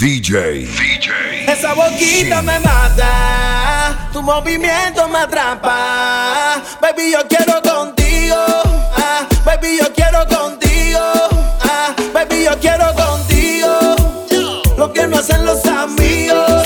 DJ. 0.00 0.64
DJ. 0.64 1.44
Esa 1.46 1.74
boquita 1.74 2.40
me 2.40 2.58
mata, 2.60 4.08
tu 4.14 4.22
movimiento 4.22 5.06
me 5.10 5.18
atrapa. 5.18 6.62
Baby, 6.80 7.12
yo 7.12 7.18
quiero 7.28 7.60
contigo. 7.60 8.34
Ah, 8.96 9.26
baby, 9.44 9.76
yo 9.78 9.92
quiero 9.92 10.26
contigo. 10.26 11.00
Ah, 11.60 11.94
baby, 12.14 12.44
yo 12.44 12.58
quiero 12.58 12.86
contigo. 12.94 13.94
Lo 14.78 14.90
que 14.90 15.06
no 15.06 15.18
hacen 15.18 15.44
los 15.44 15.66
amigos. 15.66 16.59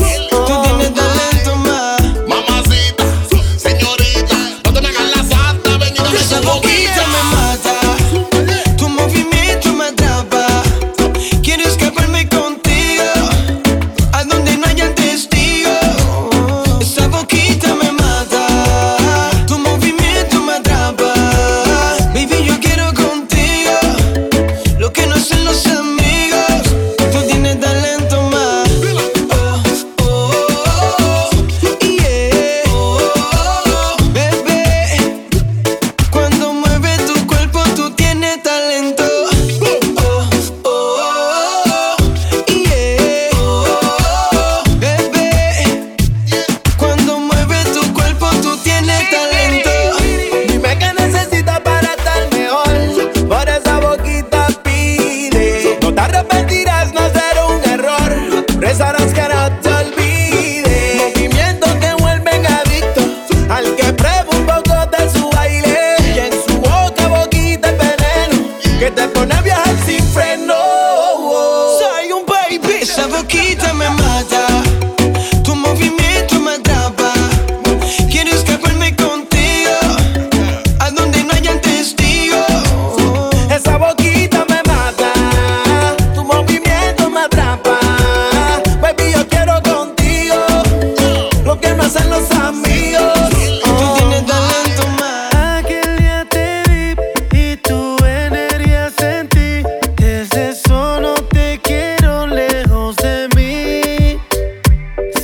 Tú 92.55 92.61
oh, 92.61 93.95
tienes 93.97 94.23
oh. 94.23 94.27
talento 94.27 94.89
más. 95.01 95.35
Aquel 95.35 95.97
día 95.99 96.25
te 96.31 96.63
vi 96.69 96.95
y 97.33 97.57
tu 97.57 97.97
energía 98.05 98.91
sentí. 98.97 99.63
Desde 99.97 100.51
eso 100.51 101.01
no 101.01 101.15
te 101.15 101.59
quiero 101.61 102.27
lejos 102.29 102.97
de 102.97 103.29
mí. 103.35 104.21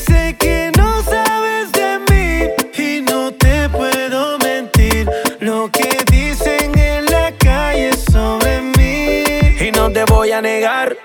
Sé 0.07 0.35
que 0.39 0.73
no 0.77 1.03
sabes 1.05 1.71
de 1.73 2.01
mí 2.11 2.83
y 2.83 3.03
no 3.03 3.31
te 3.33 3.69
puedo 3.69 4.39
mentir. 4.39 5.09
Lo 5.39 5.71
que 5.71 6.05
dicen 6.11 6.77
en 6.77 7.05
la 7.07 7.33
calle 7.39 7.91
es 7.91 8.05
sobre 8.13 8.61
mí 8.61 9.25
y 9.61 9.71
no 9.71 9.93
te 9.93 10.05
voy 10.05 10.33
a 10.33 10.41
negar. 10.43 10.97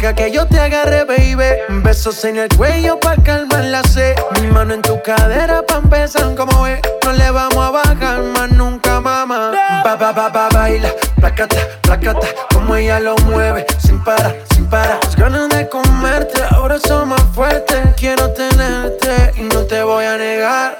que 0.00 0.30
yo 0.32 0.46
te 0.46 0.58
agarre, 0.58 1.04
baby. 1.04 1.82
Besos 1.82 2.24
en 2.24 2.38
el 2.38 2.48
cuello 2.56 2.98
pa' 2.98 3.16
calmar 3.16 3.64
la 3.64 3.82
sed. 3.82 4.16
Mi 4.40 4.46
mano 4.46 4.72
en 4.72 4.80
tu 4.80 5.00
cadera 5.02 5.62
pa' 5.62 5.76
empezar 5.76 6.34
como 6.34 6.66
es. 6.66 6.80
No 7.04 7.12
le 7.12 7.30
vamos 7.30 7.58
a 7.58 7.70
bajar 7.70 8.22
más 8.22 8.50
nunca, 8.50 9.00
mamá. 9.00 9.52
Ba, 9.84 9.96
ba, 9.96 10.12
ba, 10.12 10.28
ba, 10.30 10.48
baila, 10.52 10.90
placata, 11.16 11.56
placata. 11.82 12.26
Como 12.54 12.76
ella 12.76 12.98
lo 12.98 13.14
mueve, 13.26 13.66
sin 13.78 14.02
parar, 14.02 14.34
sin 14.54 14.66
parar. 14.70 14.98
Las 15.04 15.16
ganas 15.16 15.48
de 15.50 15.68
comerte, 15.68 16.42
ahora 16.50 16.78
son 16.78 17.10
más 17.10 17.22
fuertes. 17.34 17.78
Quiero 17.96 18.32
tenerte 18.32 19.32
y 19.36 19.42
no 19.42 19.66
te 19.66 19.82
voy 19.82 20.06
a 20.06 20.16
negar. 20.16 20.78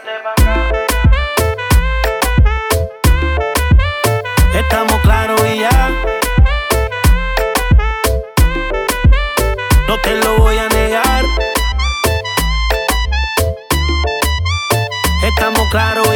claro. 15.71 16.10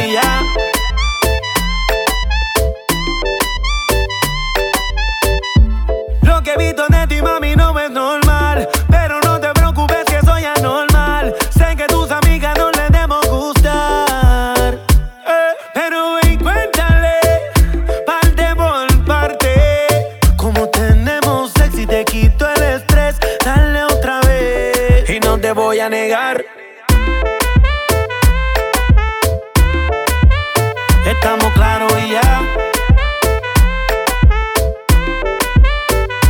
estamos 31.25 31.51
claros 31.53 31.91
y 32.05 32.11
ya. 32.11 32.41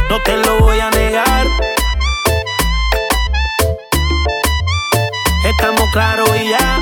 No 0.09 0.23
te 0.23 0.37
lo 0.37 0.59
voy 0.61 0.79
a 0.79 0.89
negar. 0.89 1.45
Estamos 5.43 5.83
claros 5.91 6.29
y 6.41 6.49
ya. 6.49 6.79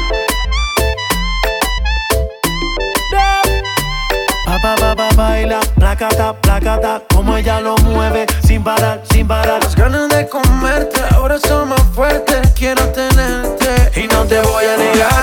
Pa, 4.61 4.95
pa, 4.95 5.09
baila, 5.15 5.59
placata, 5.75 6.33
placata, 6.39 7.01
como 7.13 7.35
ella 7.35 7.59
lo 7.59 7.75
mueve, 7.79 8.27
sin 8.45 8.63
parar, 8.63 9.01
sin 9.11 9.27
parar. 9.27 9.61
Las 9.61 9.75
ganas 9.75 10.07
de 10.09 10.29
comerte 10.29 11.01
ahora 11.15 11.39
son 11.39 11.69
más 11.69 11.81
fuertes, 11.95 12.51
quiero 12.55 12.87
tenerte 12.89 13.99
y 13.99 14.07
no 14.07 14.23
te 14.23 14.39
voy 14.39 14.65
a 14.65 14.77
negar. 14.77 15.22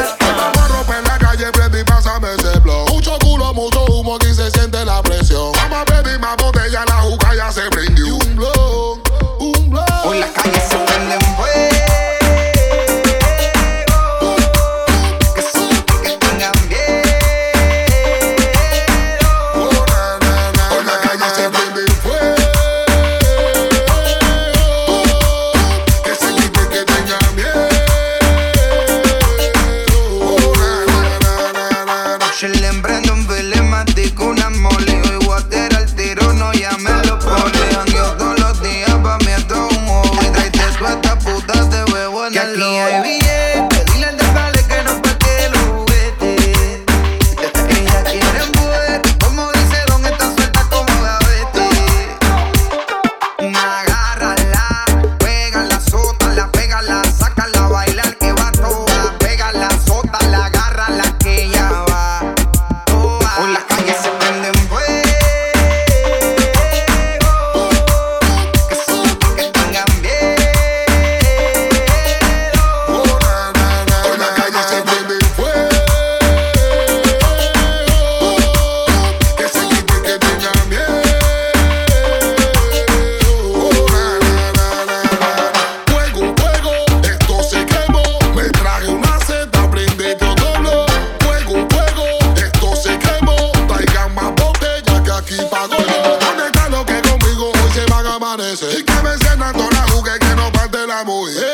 Vamos. 101.05 101.37
Eh, 101.37 101.50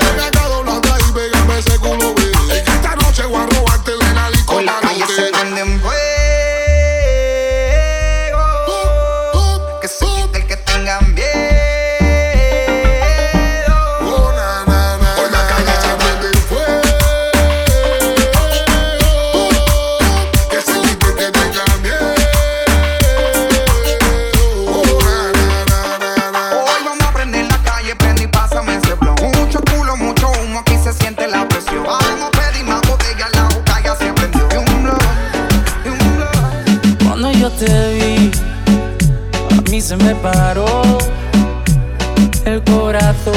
el 42.46 42.62
corazón, 42.62 43.34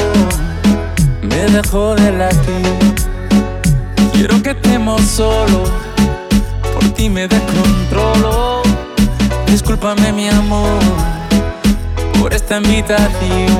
me 1.22 1.36
dejó 1.36 1.94
de 1.96 2.12
latir. 2.12 2.78
Quiero 4.12 4.40
que 4.42 4.50
estemos 4.50 5.02
solos, 5.02 5.68
por 6.72 6.88
ti 6.90 7.10
me 7.10 7.26
descontrolo. 7.26 8.62
Discúlpame, 9.46 10.12
mi 10.12 10.28
amor, 10.28 10.78
por 12.20 12.32
esta 12.32 12.58
invitación. 12.58 13.58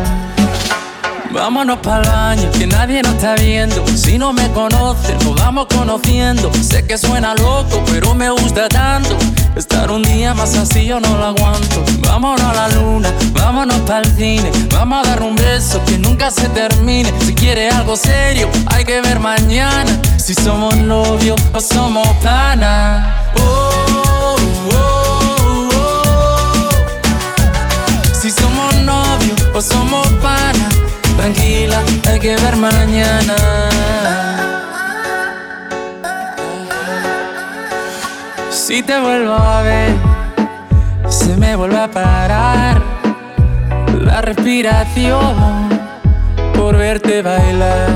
Vámonos 1.32 1.78
para 1.78 2.02
el 2.02 2.08
baño, 2.08 2.50
que 2.58 2.66
nadie 2.66 3.02
nos 3.02 3.14
está 3.14 3.34
viendo. 3.34 3.86
Si 3.88 4.18
no 4.18 4.32
me 4.32 4.48
conoces, 4.50 5.24
nos 5.24 5.34
vamos 5.36 5.66
conociendo. 5.74 6.52
Sé 6.54 6.86
que 6.86 6.96
suena 6.96 7.34
loco, 7.34 7.82
pero 7.90 8.14
me 8.14 8.30
gusta 8.30 8.68
tanto. 8.68 9.16
Estar 9.56 9.90
un 9.90 10.02
día 10.02 10.32
más 10.32 10.54
así 10.56 10.86
yo 10.86 11.00
no 11.00 11.16
lo 11.16 11.24
aguanto. 11.26 11.84
Vámonos 12.00 12.42
a 12.42 12.54
la 12.54 12.68
luna, 12.68 13.12
vámonos 13.32 13.78
para 13.80 14.00
el 14.00 14.16
cine. 14.16 14.50
Vamos 14.72 15.06
a 15.06 15.10
dar 15.10 15.22
un 15.22 15.34
beso 15.34 15.82
que 15.84 15.98
nunca 15.98 16.30
se 16.30 16.48
termine. 16.50 17.12
Si 17.26 17.34
quiere 17.34 17.68
algo 17.68 17.96
serio, 17.96 18.48
hay 18.66 18.84
que 18.84 19.00
ver 19.00 19.18
mañana. 19.18 19.90
Si 20.18 20.34
somos 20.34 20.76
novios 20.76 21.40
o 21.52 21.60
somos 21.60 22.08
pana. 22.22 23.32
Oh, 23.36 24.36
oh, 24.72 25.68
oh. 25.72 26.68
Si 28.20 28.30
somos 28.30 28.74
novios 28.76 29.40
o 29.54 29.60
somos 29.60 30.06
pana, 30.22 30.68
tranquila, 31.16 31.82
hay 32.06 32.20
que 32.20 32.36
ver 32.36 32.56
mañana. 32.56 34.29
Si 38.70 38.84
te 38.84 39.00
vuelvo 39.00 39.32
a 39.32 39.62
ver, 39.62 39.96
se 41.08 41.36
me 41.36 41.56
vuelve 41.56 41.76
a 41.76 41.90
parar 41.90 42.80
la 44.00 44.20
respiración 44.20 45.68
por 46.54 46.76
verte 46.76 47.20
bailar. 47.20 47.88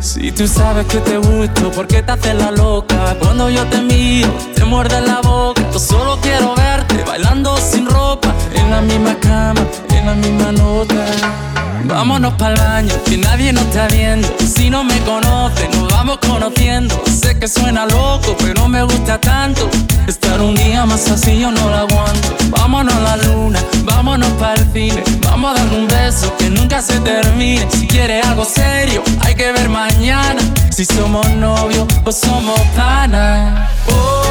Si 0.00 0.32
tú 0.32 0.48
sabes 0.48 0.86
que 0.86 0.98
te 0.98 1.18
gusto, 1.18 1.70
¿por 1.70 1.86
qué 1.86 2.02
te 2.02 2.10
haces 2.10 2.34
la 2.34 2.50
loca? 2.50 3.16
Cuando 3.20 3.48
yo 3.48 3.64
te 3.66 3.80
miro, 3.80 4.28
te 4.56 4.64
muerde 4.64 5.00
la 5.00 5.20
boca. 5.20 5.62
Yo 5.72 5.78
solo 5.78 6.18
quiero 6.20 6.56
verte 6.56 7.04
bailando 7.06 7.56
sin 7.58 7.86
ropa, 7.86 8.34
en 8.52 8.72
la 8.72 8.80
misma 8.80 9.14
cama, 9.20 9.60
en 9.90 10.04
la 10.04 10.14
misma 10.14 10.50
nota. 10.50 11.51
Vámonos 11.84 12.34
para 12.34 12.54
el 12.54 12.60
baño, 12.60 12.94
que 13.04 13.18
nadie 13.18 13.52
nos 13.52 13.64
está 13.64 13.88
viendo. 13.88 14.28
Si 14.38 14.70
no 14.70 14.84
me 14.84 14.98
conoce, 15.00 15.68
nos 15.70 15.90
vamos 15.90 16.18
conociendo. 16.18 17.00
Sé 17.06 17.38
que 17.38 17.48
suena 17.48 17.86
loco, 17.86 18.36
pero 18.38 18.68
me 18.68 18.82
gusta 18.82 19.18
tanto. 19.20 19.68
Estar 20.06 20.40
un 20.40 20.54
día 20.54 20.84
más 20.86 21.10
así 21.10 21.38
yo 21.38 21.50
no 21.50 21.68
lo 21.68 21.76
aguanto. 21.76 22.36
Vámonos 22.50 22.94
a 22.94 23.00
la 23.00 23.16
luna, 23.16 23.60
vámonos 23.84 24.30
para 24.32 24.54
el 24.54 24.72
cine. 24.72 25.02
Vamos 25.22 25.50
a 25.50 25.62
dar 25.62 25.72
un 25.72 25.86
beso 25.86 26.34
que 26.38 26.50
nunca 26.50 26.82
se 26.82 26.98
termine. 27.00 27.68
Si 27.70 27.86
quieres 27.86 28.24
algo 28.26 28.44
serio, 28.44 29.02
hay 29.20 29.34
que 29.34 29.52
ver 29.52 29.68
mañana. 29.68 30.40
Si 30.70 30.84
somos 30.84 31.28
novios 31.30 31.86
o 32.04 32.12
somos 32.12 32.60
pana. 32.76 33.68
Oh, 33.88 34.22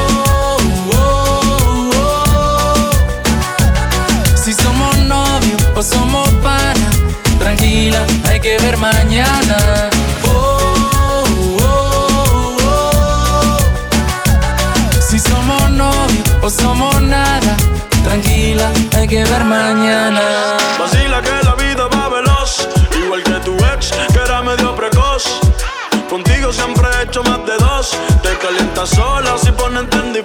somos 4.53 4.97
novios 5.07 5.61
o 5.75 5.83
somos 5.83 6.29
pana, 6.43 6.89
tranquila, 7.55 8.05
hay 8.29 8.39
que 8.39 8.57
ver 8.59 8.77
mañana. 8.77 9.89
Oh, 10.25 11.23
oh, 11.61 12.57
oh. 12.63 13.57
Si 15.01 15.19
somos 15.19 15.69
novios 15.71 16.29
o 16.41 16.49
somos 16.49 17.01
nada, 17.01 17.57
tranquila, 18.03 18.71
hay 18.95 19.07
que 19.07 19.23
ver 19.23 19.43
mañana. 19.43 20.21
Vacila 20.79 21.21
que 21.21 21.43
la 21.43 21.55
vida 21.55 21.87
va 21.87 22.09
veloz, 22.09 22.67
igual 23.03 23.23
que 23.23 23.39
tu 23.41 23.55
ex, 23.73 23.91
que 24.13 24.19
era 24.19 24.41
medio 24.41 24.75
precoz. 24.75 25.25
Contigo 26.09 26.53
siempre 26.53 26.87
he 26.93 27.03
hecho 27.03 27.23
más 27.23 27.45
de 27.45 27.57
dos. 27.57 27.97
Te 28.21 28.37
calientas 28.37 28.89
sola 28.89 29.37
si 29.37 29.51
ponen 29.51 29.89
Tendy 29.89 30.21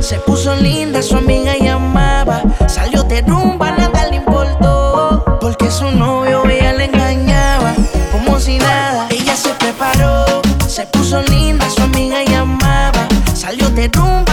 se 0.00 0.18
puso 0.20 0.54
linda, 0.56 1.02
su 1.02 1.16
amiga 1.16 1.54
llamaba. 1.56 2.42
Salió 2.66 3.02
de 3.02 3.22
rumba, 3.22 3.70
nada 3.72 4.06
le 4.08 4.16
importó. 4.16 5.24
Porque 5.40 5.70
su 5.70 5.90
novio 5.90 6.44
ella 6.48 6.72
le 6.72 6.84
engañaba, 6.84 7.74
como 8.10 8.38
si 8.38 8.58
nada. 8.58 9.06
Ella 9.10 9.36
se 9.36 9.50
preparó, 9.54 10.24
se 10.66 10.86
puso 10.86 11.22
linda, 11.22 11.68
su 11.70 11.82
amiga 11.82 12.22
llamaba. 12.24 13.06
Salió 13.34 13.68
de 13.70 13.88
rumba, 13.88 14.31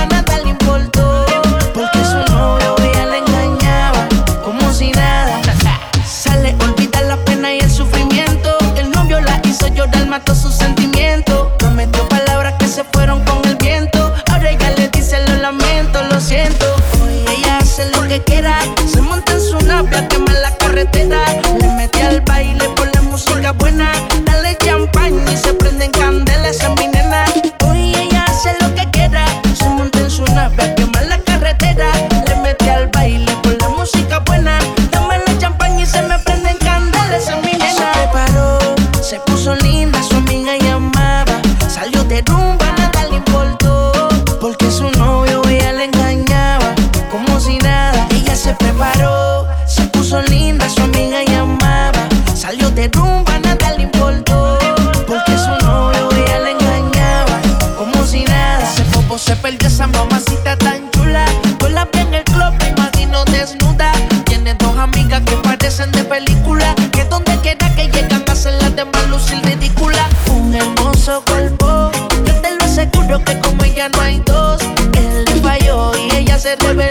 se 76.50 76.56
debe 76.56 76.88